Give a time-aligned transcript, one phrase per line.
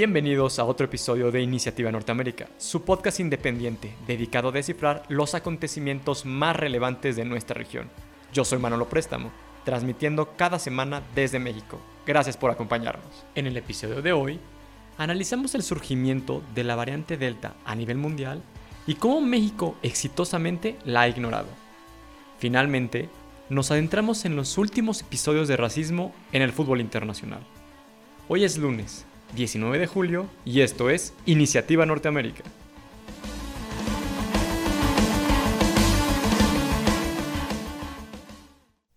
[0.00, 6.24] Bienvenidos a otro episodio de Iniciativa Norteamérica, su podcast independiente dedicado a descifrar los acontecimientos
[6.24, 7.90] más relevantes de nuestra región.
[8.32, 9.30] Yo soy Manolo Préstamo,
[9.66, 11.78] transmitiendo cada semana desde México.
[12.06, 13.26] Gracias por acompañarnos.
[13.34, 14.40] En el episodio de hoy,
[14.96, 18.42] analizamos el surgimiento de la variante Delta a nivel mundial
[18.86, 21.48] y cómo México exitosamente la ha ignorado.
[22.38, 23.10] Finalmente,
[23.50, 27.46] nos adentramos en los últimos episodios de racismo en el fútbol internacional.
[28.28, 32.42] Hoy es lunes, 19 de julio, y esto es Iniciativa Norteamérica.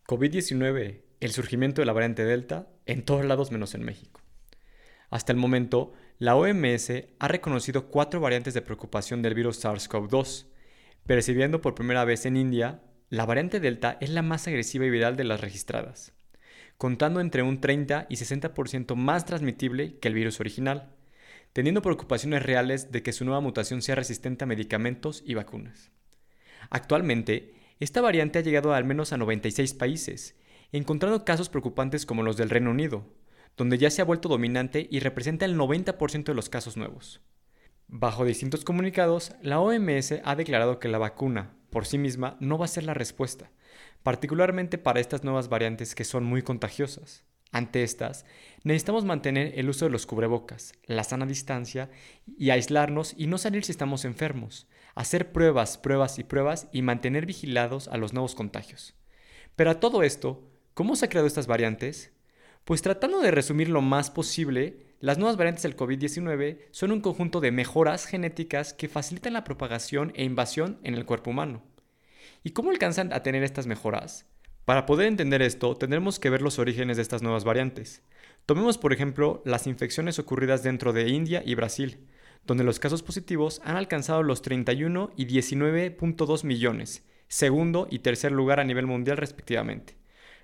[0.07, 4.21] COVID-19, el surgimiento de la variante Delta en todos lados menos en México.
[5.09, 10.47] Hasta el momento, la OMS ha reconocido cuatro variantes de preocupación del virus SARS-CoV-2,
[11.05, 15.15] percibiendo por primera vez en India la variante Delta es la más agresiva y viral
[15.15, 16.13] de las registradas,
[16.77, 20.93] contando entre un 30 y 60% más transmitible que el virus original,
[21.53, 25.91] teniendo preocupaciones reales de que su nueva mutación sea resistente a medicamentos y vacunas.
[26.69, 30.35] Actualmente, esta variante ha llegado al menos a 96 países,
[30.71, 33.05] encontrando casos preocupantes como los del Reino Unido,
[33.55, 37.21] donde ya se ha vuelto dominante y representa el 90% de los casos nuevos.
[37.87, 42.65] Bajo distintos comunicados, la OMS ha declarado que la vacuna, por sí misma, no va
[42.65, 43.51] a ser la respuesta,
[44.03, 47.23] particularmente para estas nuevas variantes que son muy contagiosas.
[47.51, 48.25] Ante estas,
[48.63, 51.89] necesitamos mantener el uso de los cubrebocas, la sana distancia
[52.25, 57.27] y aislarnos y no salir si estamos enfermos, hacer pruebas, pruebas y pruebas y mantener
[57.27, 58.95] vigilados a los nuevos contagios.
[59.55, 62.11] Pero a todo esto, ¿cómo se han creado estas variantes?
[62.65, 67.39] Pues tratando de resumir lo más posible, las nuevas variantes del COVID-19 son un conjunto
[67.39, 71.61] de mejoras genéticas que facilitan la propagación e invasión en el cuerpo humano.
[72.45, 74.25] ¿Y cómo alcanzan a tener estas mejoras?
[74.65, 78.03] Para poder entender esto, tendremos que ver los orígenes de estas nuevas variantes.
[78.45, 82.05] Tomemos, por ejemplo, las infecciones ocurridas dentro de India y Brasil,
[82.45, 88.59] donde los casos positivos han alcanzado los 31 y 19.2 millones, segundo y tercer lugar
[88.59, 89.95] a nivel mundial respectivamente.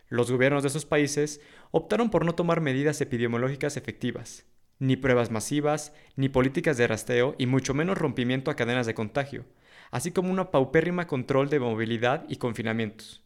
[0.08, 4.46] Los gobiernos de esos países optaron por no tomar medidas epidemiológicas efectivas,
[4.80, 9.46] ni pruebas masivas, ni políticas de rasteo y mucho menos rompimiento a cadenas de contagio,
[9.92, 13.24] así como una paupérrima control de movilidad y confinamientos.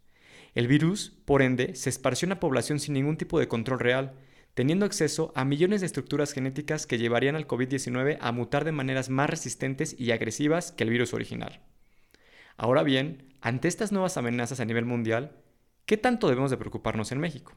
[0.56, 4.14] El virus, por ende, se esparció en la población sin ningún tipo de control real,
[4.54, 9.10] teniendo acceso a millones de estructuras genéticas que llevarían al COVID-19 a mutar de maneras
[9.10, 11.62] más resistentes y agresivas que el virus original.
[12.56, 15.32] Ahora bien, ante estas nuevas amenazas a nivel mundial,
[15.86, 17.54] ¿qué tanto debemos de preocuparnos en México?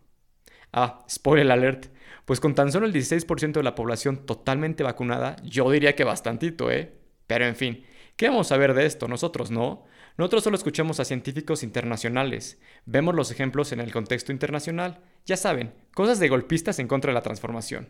[0.73, 1.87] Ah, spoiler alert,
[2.25, 6.71] pues con tan solo el 16% de la población totalmente vacunada, yo diría que bastantito,
[6.71, 6.93] ¿eh?
[7.27, 7.84] Pero en fin,
[8.16, 9.09] ¿qué vamos a ver de esto?
[9.09, 9.84] Nosotros no.
[10.19, 15.75] Nosotros solo escuchamos a científicos internacionales, vemos los ejemplos en el contexto internacional, ya saben,
[15.94, 17.88] cosas de golpistas en contra de la transformación.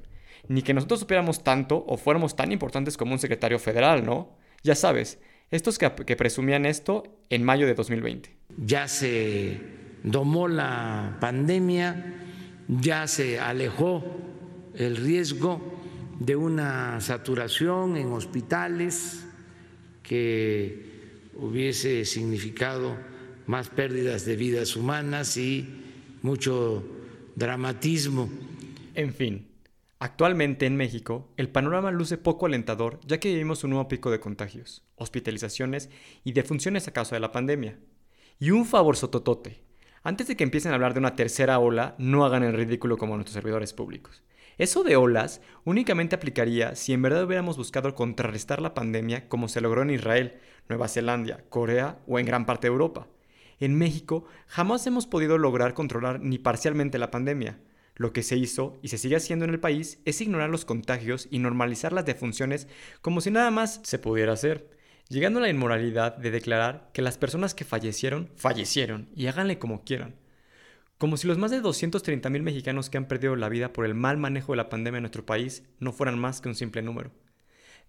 [0.48, 4.36] Ni que nosotros supiéramos tanto o fuéramos tan importantes como un secretario federal, ¿no?
[4.64, 5.20] Ya sabes,
[5.52, 8.36] estos que, que presumían esto en mayo de 2020.
[8.58, 9.60] Ya se
[10.02, 12.14] domó la pandemia,
[12.66, 14.02] ya se alejó
[14.74, 15.60] el riesgo
[16.18, 19.26] de una saturación en hospitales
[20.06, 22.96] que hubiese significado
[23.46, 25.66] más pérdidas de vidas humanas y
[26.22, 26.84] mucho
[27.34, 28.30] dramatismo.
[28.94, 29.48] En fin,
[29.98, 34.20] actualmente en México el panorama luce poco alentador ya que vivimos un nuevo pico de
[34.20, 35.90] contagios, hospitalizaciones
[36.24, 37.78] y defunciones a causa de la pandemia.
[38.38, 39.62] Y un favor sototote,
[40.02, 43.16] antes de que empiecen a hablar de una tercera ola, no hagan el ridículo como
[43.16, 44.22] nuestros servidores públicos.
[44.58, 49.60] Eso de olas únicamente aplicaría si en verdad hubiéramos buscado contrarrestar la pandemia como se
[49.60, 50.38] logró en Israel,
[50.70, 53.06] Nueva Zelanda, Corea o en gran parte de Europa.
[53.60, 57.58] En México jamás hemos podido lograr controlar ni parcialmente la pandemia.
[57.96, 61.28] Lo que se hizo y se sigue haciendo en el país es ignorar los contagios
[61.30, 62.66] y normalizar las defunciones
[63.02, 64.70] como si nada más se pudiera hacer,
[65.10, 69.84] llegando a la inmoralidad de declarar que las personas que fallecieron, fallecieron y háganle como
[69.84, 70.14] quieran
[70.98, 74.16] como si los más de 230.000 mexicanos que han perdido la vida por el mal
[74.16, 77.12] manejo de la pandemia en nuestro país no fueran más que un simple número.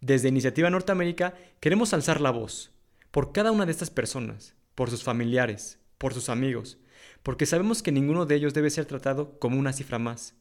[0.01, 2.71] Desde Iniciativa Norteamérica queremos alzar la voz
[3.11, 6.77] por cada una de estas personas, por sus familiares, por sus amigos,
[7.23, 10.35] porque sabemos que ninguno de ellos debe ser tratado como una cifra más,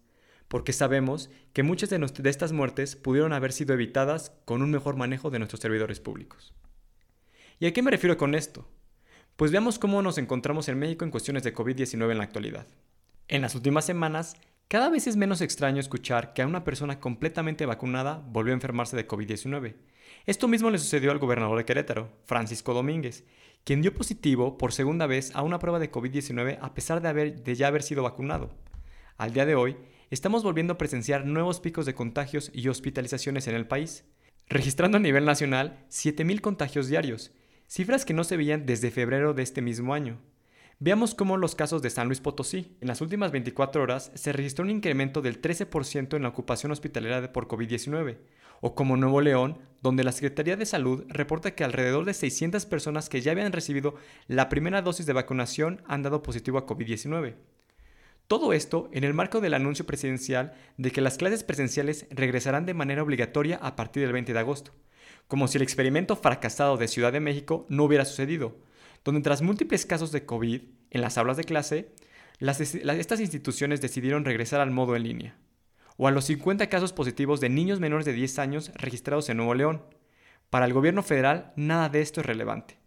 [0.49, 4.97] porque sabemos que muchas de, de estas muertes pudieron haber sido evitadas con un mejor
[4.97, 6.53] manejo de nuestros servidores públicos.
[7.59, 8.69] ¿Y a qué me refiero con esto?
[9.37, 12.67] Pues veamos cómo nos encontramos en México en cuestiones de COVID-19 en la actualidad.
[13.29, 14.35] En las últimas semanas,
[14.67, 18.97] cada vez es menos extraño escuchar que a una persona completamente vacunada volvió a enfermarse
[18.97, 19.75] de COVID-19.
[20.25, 23.25] Esto mismo le sucedió al gobernador de Querétaro, Francisco Domínguez,
[23.65, 27.43] quien dio positivo por segunda vez a una prueba de COVID-19 a pesar de, haber,
[27.43, 28.55] de ya haber sido vacunado.
[29.19, 29.77] Al día de hoy,
[30.09, 34.07] estamos volviendo a presenciar nuevos picos de contagios y hospitalizaciones en el país,
[34.49, 37.33] registrando a nivel nacional 7.000 contagios diarios,
[37.69, 40.19] cifras que no se veían desde febrero de este mismo año.
[40.79, 42.77] Veamos cómo los casos de San Luis Potosí.
[42.83, 47.33] En las últimas 24 horas se registró un incremento del 13% en la ocupación hospitalaria
[47.33, 48.19] por COVID-19,
[48.61, 53.09] o como Nuevo León, donde la Secretaría de Salud reporta que alrededor de 600 personas
[53.09, 53.95] que ya habían recibido
[54.29, 57.37] la primera dosis de vacunación han dado positivo a COVID-19.
[58.29, 62.75] Todo esto en el marco del anuncio presidencial de que las clases presenciales regresarán de
[62.75, 64.73] manera obligatoria a partir del 20 de agosto,
[65.29, 68.57] como si el experimento fracasado de Ciudad de México no hubiera sucedido,
[69.05, 71.93] donde tras múltiples casos de COVID en las aulas de clase,
[72.41, 75.37] estas instituciones decidieron regresar al modo en línea,
[75.97, 79.55] o a los 50 casos positivos de niños menores de 10 años registrados en Nuevo
[79.55, 79.83] León.
[80.51, 82.79] Para el gobierno federal nada de esto es relevante.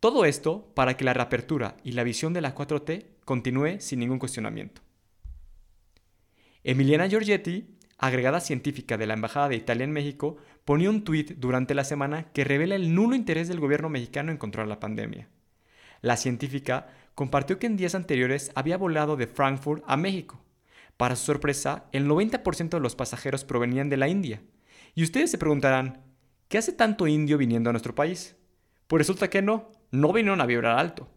[0.00, 4.18] Todo esto para que la reapertura y la visión de la 4T continúe sin ningún
[4.18, 4.82] cuestionamiento.
[6.62, 11.74] Emiliana Giorgetti, agregada científica de la Embajada de Italia en México, ponía un tuit durante
[11.74, 15.28] la semana que revela el nulo interés del gobierno mexicano en controlar la pandemia.
[16.00, 20.42] La científica compartió que en días anteriores había volado de Frankfurt a México.
[20.96, 24.42] Para su sorpresa, el 90% de los pasajeros provenían de la India.
[24.94, 26.02] Y ustedes se preguntarán,
[26.48, 28.36] ¿qué hace tanto indio viniendo a nuestro país?
[28.86, 31.08] Pues resulta que no, no vinieron a vibrar alto.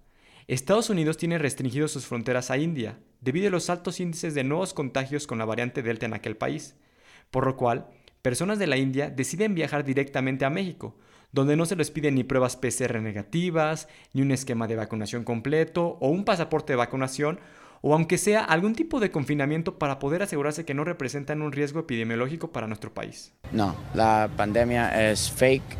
[0.47, 4.73] Estados Unidos tiene restringido sus fronteras a India debido a los altos índices de nuevos
[4.73, 6.75] contagios con la variante Delta en aquel país,
[7.31, 7.87] por lo cual
[8.21, 10.95] personas de la India deciden viajar directamente a México,
[11.31, 15.97] donde no se les piden ni pruebas PCR negativas, ni un esquema de vacunación completo
[15.99, 17.39] o un pasaporte de vacunación,
[17.81, 21.79] o aunque sea algún tipo de confinamiento para poder asegurarse que no representan un riesgo
[21.81, 23.33] epidemiológico para nuestro país.
[23.51, 25.77] No, la pandemia es fake,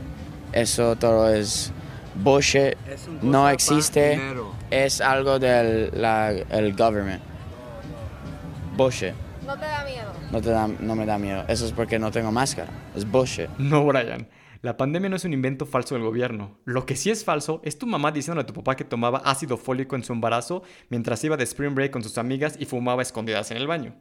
[0.54, 1.72] eso todo es
[2.24, 2.76] bullshit,
[3.22, 4.20] no existe,
[4.70, 7.22] es algo del la, el government.
[8.78, 9.14] Bullshit.
[9.44, 10.14] ¿No te da miedo?
[10.32, 11.44] No, te da, no me da miedo.
[11.48, 12.70] Eso es porque no tengo máscara.
[12.96, 13.50] Es bullshit.
[13.58, 14.28] No, Brian.
[14.62, 16.60] La pandemia no es un invento falso del gobierno.
[16.64, 19.58] Lo que sí es falso es tu mamá diciéndole a tu papá que tomaba ácido
[19.58, 23.50] fólico en su embarazo mientras iba de spring break con sus amigas y fumaba escondidas
[23.50, 23.96] en el baño.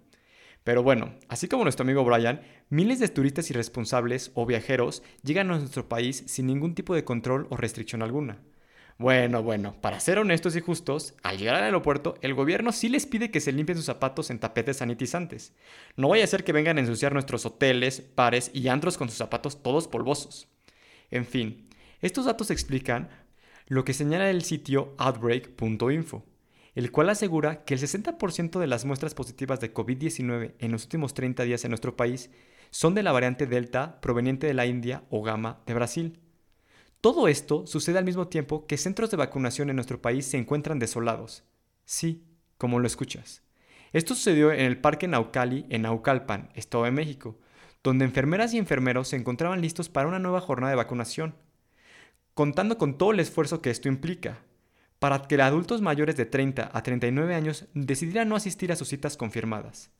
[0.62, 5.58] Pero bueno, así como nuestro amigo Brian, miles de turistas irresponsables o viajeros llegan a
[5.58, 8.42] nuestro país sin ningún tipo de control o restricción alguna.
[8.98, 13.04] Bueno, bueno, para ser honestos y justos, al llegar al aeropuerto, el gobierno sí les
[13.04, 15.52] pide que se limpien sus zapatos en tapetes sanitizantes.
[15.96, 19.18] No vaya a ser que vengan a ensuciar nuestros hoteles, pares y antros con sus
[19.18, 20.48] zapatos todos polvosos.
[21.10, 21.68] En fin,
[22.00, 23.10] estos datos explican
[23.66, 26.24] lo que señala el sitio outbreak.info
[26.76, 31.14] el cual asegura que el 60% de las muestras positivas de COVID-19 en los últimos
[31.14, 32.30] 30 días en nuestro país
[32.70, 36.20] son de la variante Delta proveniente de la India o Gamma de Brasil.
[37.06, 40.80] Todo esto sucede al mismo tiempo que centros de vacunación en nuestro país se encuentran
[40.80, 41.44] desolados.
[41.84, 42.24] Sí,
[42.58, 43.44] como lo escuchas.
[43.92, 47.38] Esto sucedió en el Parque Naucali en Naucalpan, Estado de México,
[47.84, 51.36] donde enfermeras y enfermeros se encontraban listos para una nueva jornada de vacunación,
[52.34, 54.40] contando con todo el esfuerzo que esto implica,
[54.98, 59.16] para que adultos mayores de 30 a 39 años decidieran no asistir a sus citas
[59.16, 59.92] confirmadas,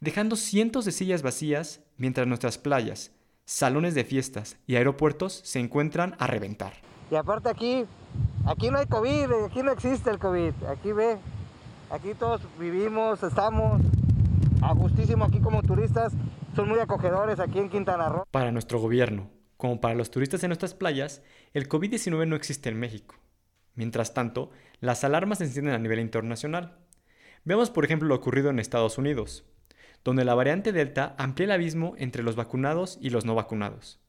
[0.00, 3.12] dejando cientos de sillas vacías mientras nuestras playas,
[3.50, 6.72] salones de fiestas y aeropuertos se encuentran a reventar.
[7.10, 7.84] Y aparte aquí,
[8.46, 11.18] aquí no hay COVID, aquí no existe el COVID, aquí ve,
[11.90, 13.82] aquí todos vivimos, estamos
[14.62, 16.12] a justísimo aquí como turistas,
[16.54, 18.24] son muy acogedores aquí en Quintana Roo.
[18.30, 21.20] Para nuestro gobierno, como para los turistas en nuestras playas,
[21.52, 23.16] el COVID-19 no existe en México.
[23.74, 26.78] Mientras tanto, las alarmas se encienden a nivel internacional.
[27.42, 29.44] Veamos por ejemplo lo ocurrido en Estados Unidos,
[30.04, 34.00] donde la variante Delta amplía el abismo entre los vacunados y los no vacunados.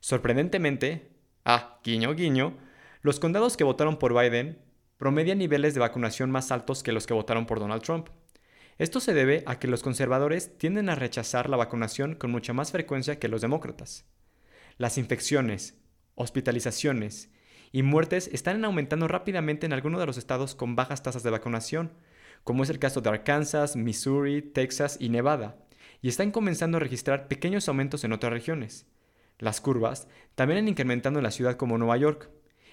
[0.00, 1.10] Sorprendentemente,
[1.44, 2.56] ah, guiño guiño,
[3.02, 4.58] los condados que votaron por Biden
[4.96, 8.08] promedian niveles de vacunación más altos que los que votaron por Donald Trump.
[8.78, 12.72] Esto se debe a que los conservadores tienden a rechazar la vacunación con mucha más
[12.72, 14.04] frecuencia que los demócratas.
[14.76, 15.78] Las infecciones,
[16.14, 17.30] hospitalizaciones
[17.72, 21.92] y muertes están aumentando rápidamente en algunos de los estados con bajas tasas de vacunación,
[22.46, 25.56] como es el caso de Arkansas, Missouri, Texas y Nevada,
[26.00, 28.86] y están comenzando a registrar pequeños aumentos en otras regiones.
[29.40, 32.30] Las curvas también han incrementado en la ciudad como Nueva York,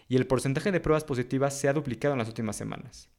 [0.07, 3.09] y el porcentaje de pruebas positivas se ha duplicado en las últimas semanas.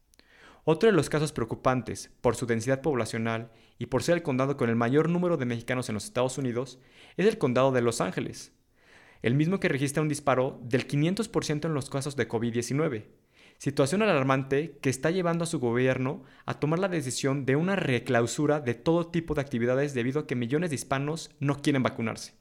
[0.63, 4.69] Otro de los casos preocupantes, por su densidad poblacional y por ser el condado con
[4.69, 6.79] el mayor número de mexicanos en los Estados Unidos,
[7.17, 8.53] es el condado de Los Ángeles,
[9.23, 13.07] el mismo que registra un disparo del 500% en los casos de COVID-19.
[13.57, 18.59] Situación alarmante que está llevando a su gobierno a tomar la decisión de una reclausura
[18.59, 22.33] de todo tipo de actividades debido a que millones de hispanos no quieren vacunarse.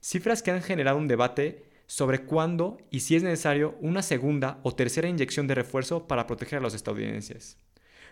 [0.00, 4.74] Cifras que han generado un debate sobre cuándo y si es necesario una segunda o
[4.74, 7.58] tercera inyección de refuerzo para proteger a los estadounidenses.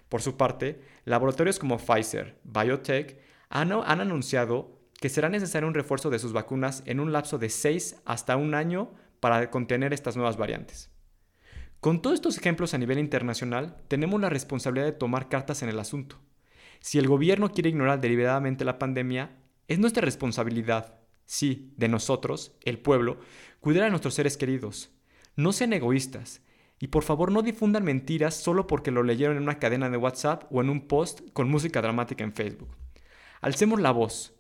[0.09, 6.19] Por su parte, laboratorios como Pfizer, Biotech han, anunciado que será necesario un refuerzo de
[6.19, 10.91] sus vacunas en un lapso de 6 hasta un año para contener estas nuevas variantes.
[11.81, 15.79] Con todos estos ejemplos a nivel internacional, tenemos la responsabilidad de tomar cartas en el
[15.79, 16.19] asunto.
[16.81, 19.37] Si el gobierno quiere ignorar deliberadamente la pandemia,
[19.69, 23.19] es nuestra responsabilidad, sí, de nosotros, el pueblo,
[23.61, 24.91] cuidar a nuestros seres queridos.
[25.37, 26.43] No sean egoístas.
[26.81, 30.45] Y por favor no difundan mentiras solo porque lo leyeron en una cadena de WhatsApp
[30.51, 32.71] o en un post con música dramática en Facebook.
[33.41, 34.35] Alcemos la voz.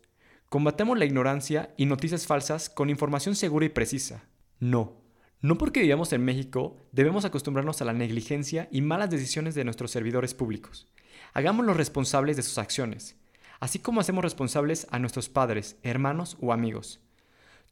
[0.49, 4.25] Combatemos la ignorancia y noticias falsas con información segura y precisa.
[4.61, 5.02] No,
[5.40, 9.92] no porque vivamos en México debemos acostumbrarnos a la negligencia y malas decisiones de nuestros
[9.92, 10.88] servidores públicos.
[11.33, 13.16] Hagámoslos responsables de sus acciones,
[13.61, 17.00] así como hacemos responsables a nuestros padres, hermanos o amigos.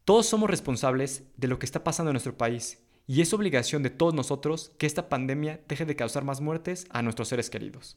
[0.04, 3.90] Todos somos responsables de lo que está pasando en nuestro país y es obligación de
[3.90, 7.96] todos nosotros que esta pandemia deje de causar más muertes a nuestros seres queridos.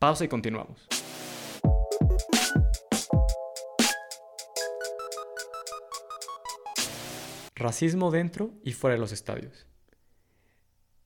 [0.00, 0.86] Pausa y continuamos.
[7.58, 9.66] Racismo dentro y fuera de los estadios.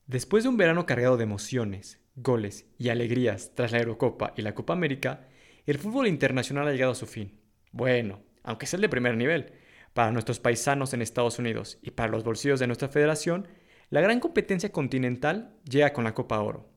[0.08, 4.52] Después de un verano cargado de emociones, goles y alegrías tras la Eurocopa y la
[4.52, 5.28] Copa América,
[5.64, 7.38] el fútbol internacional ha llegado a su fin.
[7.70, 9.52] Bueno, aunque sea el de primer nivel,
[9.94, 13.46] para nuestros paisanos en Estados Unidos y para los bolsillos de nuestra federación,
[13.88, 16.68] la gran competencia continental llega con la Copa Oro.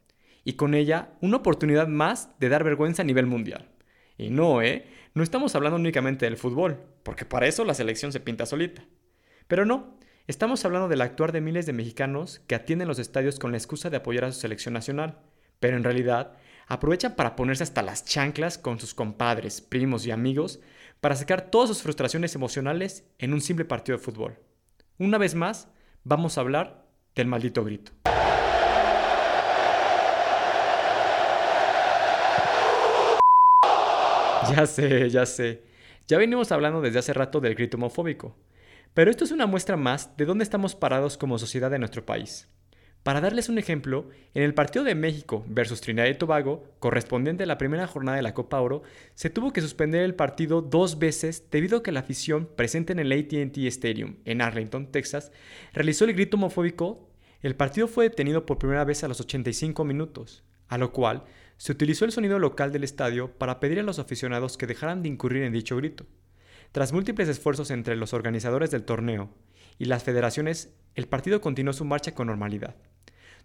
[0.43, 3.71] Y con ella, una oportunidad más de dar vergüenza a nivel mundial.
[4.19, 4.85] Y no, ¿eh?
[5.15, 8.83] No estamos hablando únicamente del fútbol, porque para eso la selección se pinta solita.
[9.47, 9.97] Pero no,
[10.27, 13.89] estamos hablando del actuar de miles de mexicanos que atienden los estadios con la excusa
[13.89, 15.19] de apoyar a su selección nacional,
[15.59, 16.33] pero en realidad
[16.67, 20.59] aprovechan para ponerse hasta las chanclas con sus compadres, primos y amigos
[21.01, 24.39] para sacar todas sus frustraciones emocionales en un simple partido de fútbol.
[24.97, 25.67] Una vez más,
[26.03, 26.85] vamos a hablar
[27.15, 27.91] del maldito grito.
[34.49, 35.63] Ya sé, ya sé.
[36.07, 38.35] Ya venimos hablando desde hace rato del grito homofóbico.
[38.93, 42.47] Pero esto es una muestra más de dónde estamos parados como sociedad de nuestro país.
[43.01, 47.47] Para darles un ejemplo, en el partido de México versus Trinidad y Tobago, correspondiente a
[47.47, 48.83] la primera jornada de la Copa Oro,
[49.13, 52.99] se tuvo que suspender el partido dos veces debido a que la afición presente en
[52.99, 55.33] el ATT Stadium en Arlington, Texas,
[55.73, 57.09] realizó el grito homofóbico.
[57.41, 61.23] El partido fue detenido por primera vez a los 85 minutos, a lo cual
[61.57, 65.09] se utilizó el sonido local del estadio para pedir a los aficionados que dejaran de
[65.09, 66.05] incurrir en dicho grito.
[66.73, 69.29] Tras múltiples esfuerzos entre los organizadores del torneo
[69.77, 72.75] y las federaciones, el partido continuó su marcha con normalidad.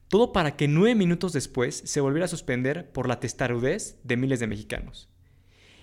[0.08, 4.40] Todo para que nueve minutos después se volviera a suspender por la testarudez de miles
[4.40, 5.10] de mexicanos.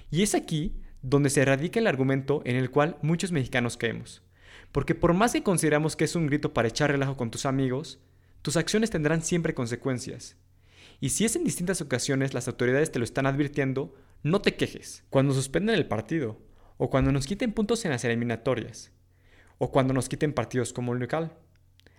[0.10, 4.24] Y es aquí donde se radica el argumento en el cual muchos mexicanos caemos.
[4.72, 8.00] Porque por más que consideramos que es un grito para echar relajo con tus amigos,
[8.42, 10.36] tus acciones tendrán siempre consecuencias.
[11.00, 15.04] Y si es en distintas ocasiones las autoridades te lo están advirtiendo, no te quejes.
[15.12, 16.40] Cuando suspenden el partido
[16.78, 18.92] o cuando nos quiten puntos en las eliminatorias,
[19.58, 21.34] o cuando nos quiten partidos como local.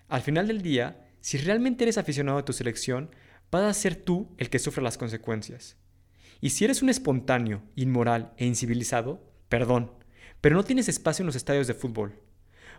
[0.09, 3.11] Al final del día, si realmente eres aficionado a tu selección,
[3.51, 5.77] vas a ser tú el que sufre las consecuencias.
[6.41, 9.93] Y si eres un espontáneo, inmoral e incivilizado, perdón,
[10.41, 12.21] pero no tienes espacio en los estadios de fútbol.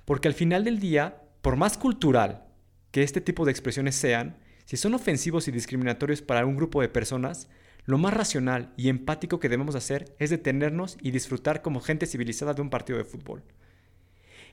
[0.06, 2.46] Porque al final del día, por más cultural
[2.92, 6.90] que este tipo de expresiones sean, si son ofensivos y discriminatorios para un grupo de
[6.90, 7.50] personas,
[7.88, 12.54] lo más racional y empático que debemos hacer es detenernos y disfrutar como gente civilizada
[12.54, 13.44] de un partido de fútbol.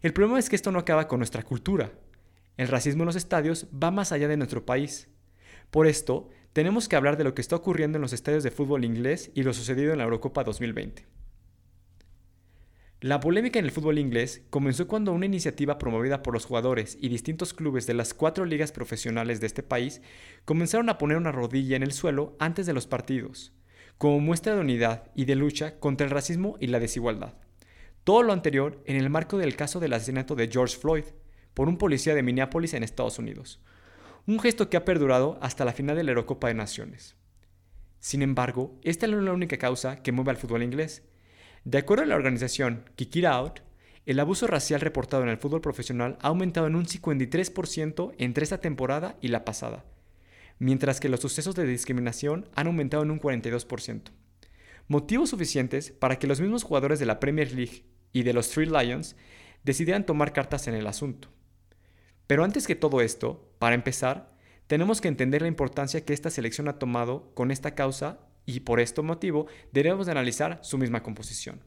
[0.03, 1.91] El problema es que esto no acaba con nuestra cultura.
[2.57, 5.09] El racismo en los estadios va más allá de nuestro país.
[5.73, 8.85] Por esto, tenemos que hablar de lo que está ocurriendo en los estadios de fútbol
[8.85, 11.05] inglés y lo sucedido en la Eurocopa 2020.
[13.05, 17.11] La polémica en el fútbol inglés comenzó cuando una iniciativa promovida por los jugadores y
[17.11, 20.01] distintos clubes de las cuatro ligas profesionales de este país
[20.47, 23.53] comenzaron a poner una rodilla en el suelo antes de los partidos,
[23.99, 27.35] como muestra de unidad y de lucha contra el racismo y la desigualdad.
[28.05, 31.05] Todo lo anterior en el marco del caso del asesinato de George Floyd
[31.53, 33.61] por un policía de Minneapolis en Estados Unidos,
[34.27, 37.17] un gesto que ha perdurado hasta la final de la Eurocopa de Naciones.
[38.01, 41.03] Sin embargo, esta no es la única causa que mueve al fútbol inglés,
[41.65, 43.61] de acuerdo a la organización Kick It Out,
[44.05, 48.59] el abuso racial reportado en el fútbol profesional ha aumentado en un 53% entre esta
[48.59, 49.85] temporada y la pasada,
[50.59, 54.11] mientras que los sucesos de discriminación han aumentado en un 42%.
[54.89, 58.67] Motivos suficientes para que los mismos jugadores de la Premier League y de los Three
[58.67, 59.17] Lions
[59.63, 61.29] decidieran tomar cartas en el asunto.
[62.27, 66.69] Pero antes que todo esto, para empezar, tenemos que entender la importancia que esta selección
[66.69, 71.61] ha tomado con esta causa y por este motivo debemos de analizar su misma composición.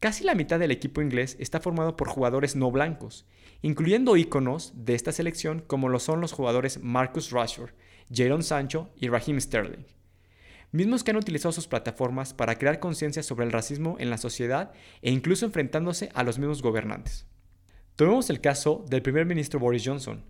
[0.00, 3.26] Casi la mitad del equipo inglés está formado por jugadores no blancos,
[3.62, 7.70] incluyendo íconos de esta selección como lo son los jugadores Marcus Rashford,
[8.12, 9.86] Jadon Sancho y Raheem Sterling,
[10.72, 14.72] mismos que han utilizado sus plataformas para crear conciencia sobre el racismo en la sociedad
[15.00, 17.26] e incluso enfrentándose a los mismos gobernantes.
[17.96, 20.24] Tomemos el caso del primer ministro Boris Johnson,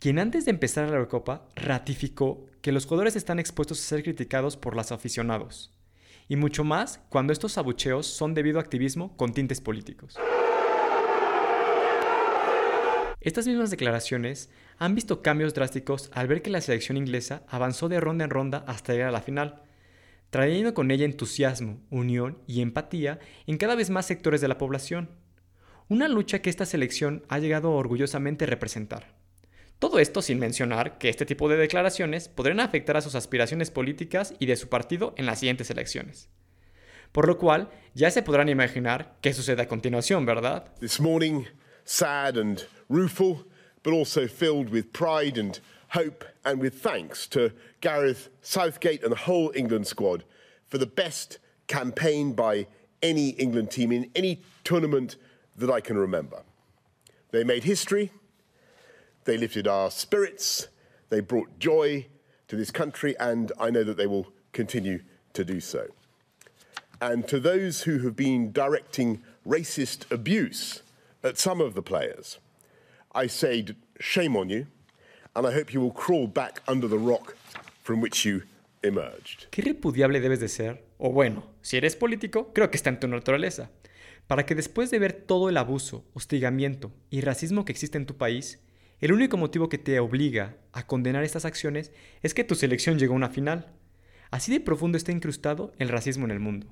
[0.00, 4.56] quien antes de empezar la Eurocopa ratificó que los jugadores están expuestos a ser criticados
[4.56, 5.70] por los aficionados,
[6.28, 10.16] y mucho más cuando estos abucheos son debido a activismo con tintes políticos.
[13.20, 18.00] Estas mismas declaraciones han visto cambios drásticos al ver que la selección inglesa avanzó de
[18.00, 19.60] ronda en ronda hasta llegar a la final,
[20.30, 25.10] trayendo con ella entusiasmo, unión y empatía en cada vez más sectores de la población.
[25.90, 29.22] Una lucha que esta selección ha llegado a orgullosamente representar.
[29.78, 34.34] Todo esto sin mencionar que este tipo de declaraciones podrían afectar a sus aspiraciones políticas
[34.38, 36.28] y de su partido en las siguientes elecciones.
[37.12, 40.74] Por lo cual, ya se podrán imaginar qué sucede a continuación, ¿verdad?
[40.80, 41.44] This morning,
[41.84, 43.46] sad and rueful,
[43.82, 49.30] but also filled with pride and hope and with thanks to Gareth Southgate and the
[49.30, 50.24] whole England squad
[50.66, 51.38] for the best
[51.68, 52.66] campaign by
[53.00, 55.16] any England team in any tournament
[55.56, 56.42] that I can remember.
[57.30, 58.10] They made history,
[59.24, 60.68] they lifted our spirits,
[61.10, 62.06] they brought joy
[62.48, 65.00] to this country, and I know that they will continue
[65.32, 65.86] to do so.
[67.00, 70.82] And to those who have been directing racist abuse
[71.22, 72.38] at some of the players,
[73.14, 73.64] I say
[74.00, 74.66] shame on you,
[75.34, 77.36] and I hope you will crawl back under the rock
[77.82, 78.42] from which you
[78.82, 79.46] emerged.
[79.50, 80.84] ¿Qué repudiable debes de ser?
[80.98, 83.70] O bueno, si eres político, creo que está en tu naturaleza.
[84.26, 88.16] Para que después de ver todo el abuso, hostigamiento y racismo que existe en tu
[88.16, 88.60] país,
[89.00, 93.14] el único motivo que te obliga a condenar estas acciones es que tu selección llegó
[93.14, 93.72] a una final.
[94.30, 96.68] Así de profundo está incrustado el racismo en el mundo.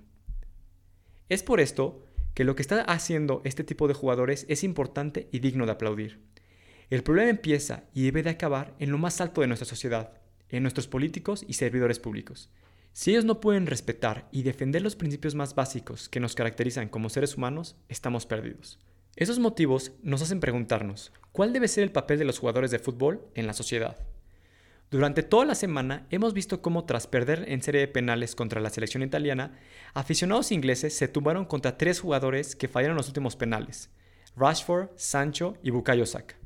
[1.28, 5.40] Es por esto que lo que está haciendo este tipo de jugadores es importante y
[5.40, 6.20] digno de aplaudir.
[6.90, 10.12] El problema empieza y debe de acabar en lo más alto de nuestra sociedad,
[10.48, 12.50] en nuestros políticos y servidores públicos.
[12.92, 17.08] Si ellos no pueden respetar y defender los principios más básicos que nos caracterizan como
[17.08, 18.78] seres humanos, estamos perdidos.
[19.14, 23.26] Esos motivos nos hacen preguntarnos, ¿cuál debe ser el papel de los jugadores de fútbol
[23.34, 23.98] en la sociedad?
[24.90, 28.70] Durante toda la semana hemos visto cómo tras perder en serie de penales contra la
[28.70, 29.58] selección italiana,
[29.92, 33.90] aficionados ingleses se tumbaron contra tres jugadores que fallaron los últimos penales,
[34.34, 36.36] Rashford, Sancho y Bukayo Saka.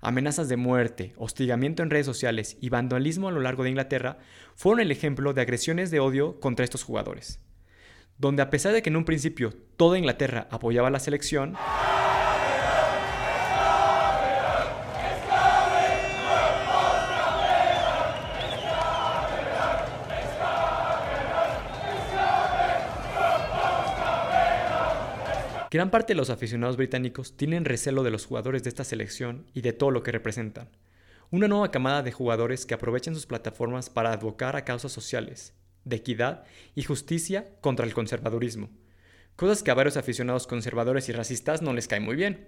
[0.00, 4.18] Amenazas de muerte, hostigamiento en redes sociales y vandalismo a lo largo de Inglaterra
[4.56, 7.38] fueron el ejemplo de agresiones de odio contra estos jugadores,
[8.18, 11.56] donde a pesar de que en un principio toda Inglaterra apoyaba la selección,
[25.74, 29.60] Gran parte de los aficionados británicos tienen recelo de los jugadores de esta selección y
[29.62, 30.68] de todo lo que representan.
[31.32, 35.52] Una nueva camada de jugadores que aprovechan sus plataformas para advocar a causas sociales,
[35.84, 36.44] de equidad
[36.74, 38.70] y justicia contra el conservadurismo.
[39.36, 42.46] Cosas que a varios aficionados conservadores y racistas no les caen muy bien.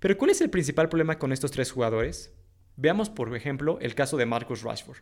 [0.00, 2.32] Pero ¿cuál es el principal problema con estos tres jugadores?
[2.76, 4.98] Veamos por ejemplo el caso de Marcus Rashford,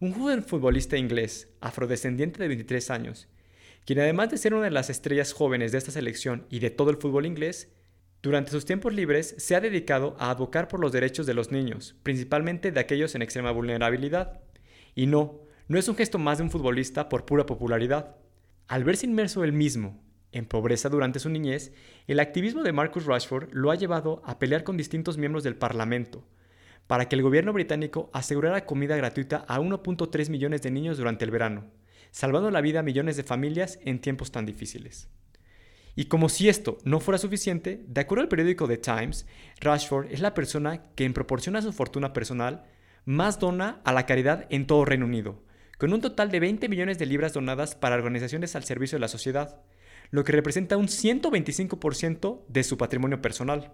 [0.00, 3.28] un joven futbolista inglés, afrodescendiente de 23 años,
[3.84, 6.90] quien además de ser una de las estrellas jóvenes de esta selección y de todo
[6.90, 7.68] el fútbol inglés,
[8.22, 11.96] durante sus tiempos libres se ha dedicado a advocar por los derechos de los niños,
[12.04, 14.40] principalmente de aquellos en extrema vulnerabilidad.
[14.94, 18.16] Y no, no es un gesto más de un futbolista por pura popularidad.
[18.68, 21.72] Al verse inmerso él mismo en pobreza durante su niñez,
[22.06, 26.26] el activismo de Marcus Rashford lo ha llevado a pelear con distintos miembros del Parlamento,
[26.86, 31.30] para que el gobierno británico asegurara comida gratuita a 1.3 millones de niños durante el
[31.30, 31.70] verano
[32.12, 35.08] salvando la vida a millones de familias en tiempos tan difíciles.
[35.96, 39.26] Y como si esto no fuera suficiente, de acuerdo al periódico The Times,
[39.60, 42.64] Rashford es la persona que en proporción a su fortuna personal
[43.04, 45.42] más dona a la caridad en todo Reino Unido,
[45.82, 49.08] con un total de 20 millones de libras donadas para organizaciones al servicio de la
[49.08, 49.60] sociedad,
[50.12, 53.72] lo que representa un 125% de su patrimonio personal.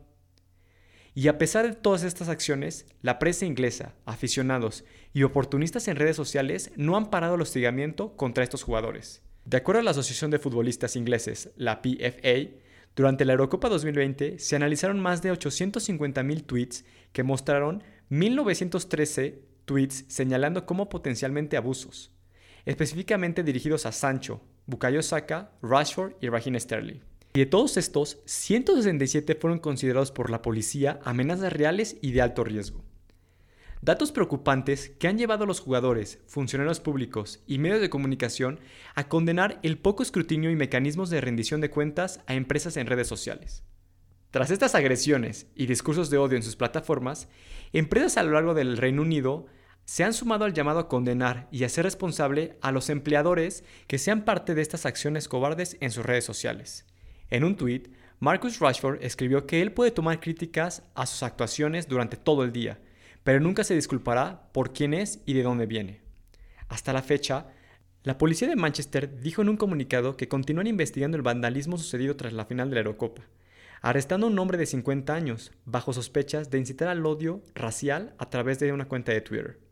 [1.14, 6.16] Y a pesar de todas estas acciones, la prensa inglesa, aficionados y oportunistas en redes
[6.16, 9.22] sociales no han parado el hostigamiento contra estos jugadores.
[9.44, 12.54] De acuerdo a la Asociación de Futbolistas Ingleses, la PFA,
[12.96, 20.66] durante la Eurocopa 2020 se analizaron más de 850.000 tweets que mostraron 1913 tweets señalando
[20.66, 22.10] como potencialmente abusos,
[22.64, 27.00] específicamente dirigidos a Sancho, Bukayo Saka, Rashford y Raheem Sterling.
[27.34, 32.42] Y de todos estos, 167 fueron considerados por la policía amenazas reales y de alto
[32.42, 32.82] riesgo.
[33.82, 38.58] Datos preocupantes que han llevado a los jugadores, funcionarios públicos y medios de comunicación
[38.94, 43.06] a condenar el poco escrutinio y mecanismos de rendición de cuentas a empresas en redes
[43.06, 43.62] sociales.
[44.30, 47.28] Tras estas agresiones y discursos de odio en sus plataformas,
[47.72, 49.46] empresas a lo largo del Reino Unido
[49.88, 54.26] se han sumado al llamado a condenar y hacer responsable a los empleadores que sean
[54.26, 56.84] parte de estas acciones cobardes en sus redes sociales.
[57.30, 57.88] En un tuit,
[58.20, 62.78] Marcus Rashford escribió que él puede tomar críticas a sus actuaciones durante todo el día,
[63.24, 66.02] pero nunca se disculpará por quién es y de dónde viene.
[66.68, 67.46] Hasta la fecha,
[68.02, 72.34] la policía de Manchester dijo en un comunicado que continúan investigando el vandalismo sucedido tras
[72.34, 73.22] la final de la Eurocopa,
[73.80, 78.28] arrestando a un hombre de 50 años bajo sospechas de incitar al odio racial a
[78.28, 79.67] través de una cuenta de Twitter.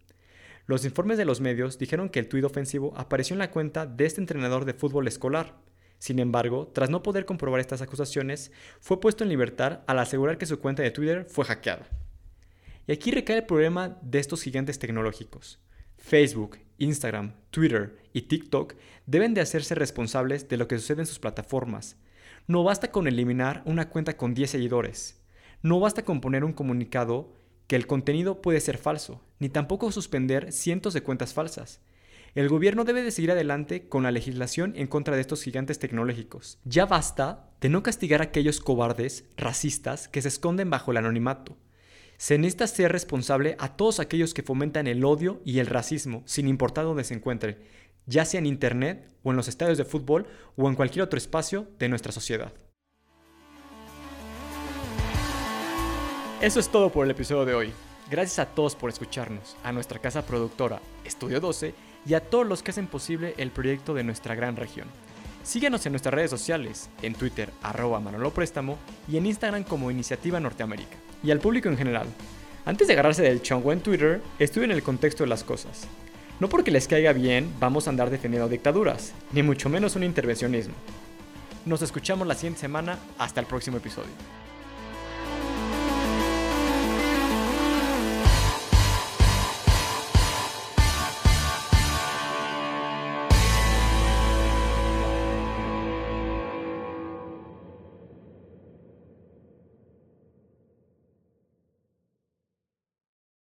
[0.67, 4.05] Los informes de los medios dijeron que el tuit ofensivo apareció en la cuenta de
[4.05, 5.55] este entrenador de fútbol escolar.
[5.99, 8.51] Sin embargo, tras no poder comprobar estas acusaciones,
[8.81, 11.89] fue puesto en libertad al asegurar que su cuenta de Twitter fue hackeada.
[12.89, 15.61] Y aquí recae el problema de estos gigantes tecnológicos.
[15.99, 18.75] Facebook, Instagram, Twitter y TikTok
[19.07, 21.97] deben de hacerse responsables de lo que sucede en sus plataformas.
[22.49, 25.23] No basta con eliminar una cuenta con 10 seguidores.
[25.63, 27.35] No basta con poner un comunicado
[27.67, 31.81] que el contenido puede ser falso, ni tampoco suspender cientos de cuentas falsas.
[32.35, 36.59] El gobierno debe de seguir adelante con la legislación en contra de estos gigantes tecnológicos.
[36.65, 41.57] Ya basta de no castigar a aquellos cobardes, racistas, que se esconden bajo el anonimato.
[42.19, 46.47] Se necesita ser responsable a todos aquellos que fomentan el odio y el racismo, sin
[46.47, 47.59] importar dónde se encuentre,
[48.05, 50.27] ya sea en Internet o en los estadios de fútbol
[50.57, 52.53] o en cualquier otro espacio de nuestra sociedad.
[56.43, 57.73] Eso es todo por el episodio de hoy.
[58.11, 61.73] Gracias a todos por escucharnos, a nuestra casa productora Estudio 12
[62.05, 64.87] y a todos los que hacen posible el proyecto de nuestra gran región.
[65.43, 68.77] Síguenos en nuestras redes sociales, en Twitter arroba Manolo Préstamo
[69.09, 70.99] y en Instagram como Iniciativa Norteamérica.
[71.23, 72.07] Y al público en general,
[72.67, 75.89] antes de agarrarse del chongo en Twitter, estudien el contexto de las cosas.
[76.39, 80.75] No porque les caiga bien vamos a andar defendiendo dictaduras, ni mucho menos un intervencionismo.
[81.65, 84.13] Nos escuchamos la siguiente semana, hasta el próximo episodio.